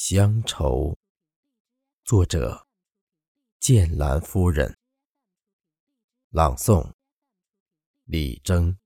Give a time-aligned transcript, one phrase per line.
[0.00, 0.96] 乡愁，
[2.04, 2.68] 作者：
[3.58, 4.78] 剑兰夫人。
[6.30, 6.92] 朗诵：
[8.04, 8.78] 李征。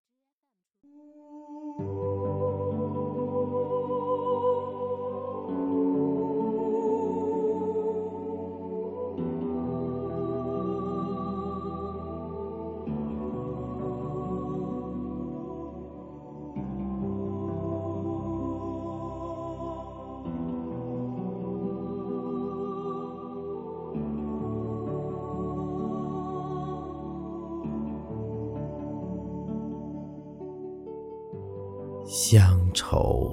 [32.04, 33.32] 乡愁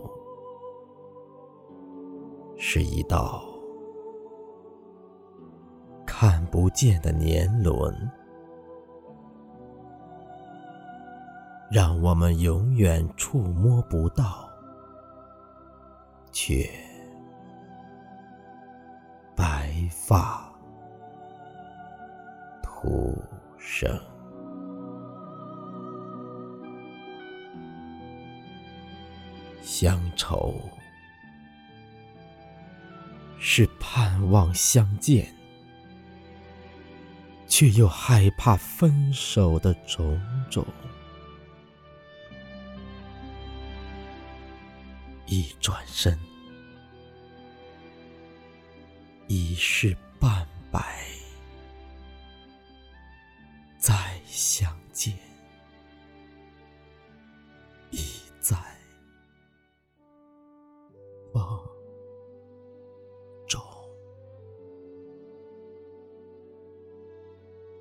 [2.57, 3.43] 是一道
[6.05, 8.11] 看不见的年轮，
[11.71, 14.49] 让我们永远触摸不到，
[16.31, 16.69] 却
[19.35, 20.51] 白发
[22.61, 23.15] 徒
[23.57, 23.89] 生。
[29.81, 30.59] 乡愁
[33.39, 35.33] 是盼望相见，
[37.47, 40.65] 却又害怕分手的种种。
[45.27, 46.19] 一转身，
[49.29, 49.95] 已是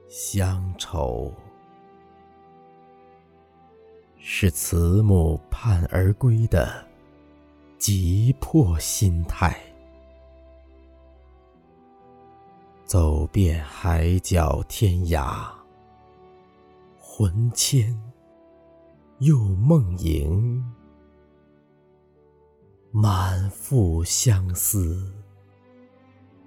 [0.08, 1.32] 乡愁
[4.16, 6.84] 是慈母盼儿归的
[7.78, 9.56] 急迫心态，
[12.84, 15.50] 走遍海角天涯，
[16.98, 17.96] 魂牵
[19.18, 20.62] 又梦萦，
[23.00, 25.14] 满腹相思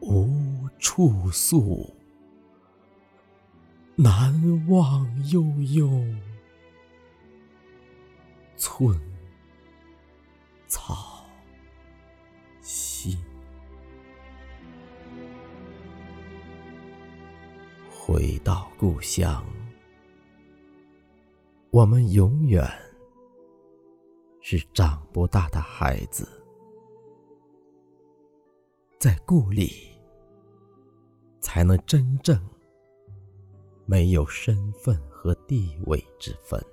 [0.01, 1.95] 无处诉。
[3.95, 5.41] 难忘悠
[5.73, 5.89] 悠，
[8.57, 8.99] 寸
[10.67, 11.25] 草
[12.59, 13.17] 心。
[17.89, 19.45] 回到故乡，
[21.69, 22.69] 我们永远
[24.41, 26.40] 是长不大的孩子，
[29.01, 29.89] 在故里
[31.39, 32.39] 才能真正。
[33.87, 36.63] 没有身份和地位之分，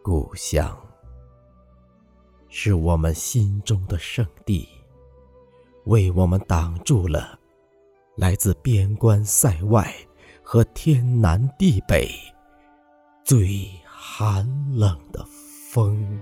[0.00, 0.80] 故乡
[2.48, 4.68] 是我们心中的圣地，
[5.86, 7.36] 为我们挡住了
[8.16, 9.92] 来自边关塞外
[10.40, 12.08] 和天南地北
[13.24, 15.26] 最寒冷的
[15.72, 16.16] 风，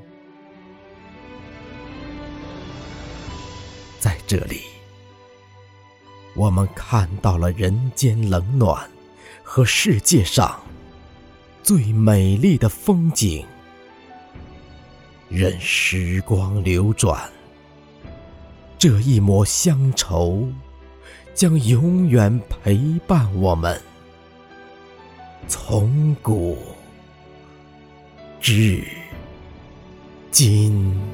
[4.27, 4.63] 这里。
[6.35, 8.91] 我们看到了人间冷暖
[9.43, 10.61] 和世界上
[11.63, 13.47] 最美丽的风景。
[15.29, 17.31] 任时光流转，
[18.79, 20.47] 这一抹乡愁
[21.35, 22.77] 将永远陪
[23.07, 23.81] 伴我们，
[25.49, 26.59] 从古
[28.41, 28.85] 至
[30.31, 31.06] 今。